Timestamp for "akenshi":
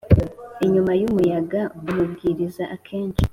2.75-3.23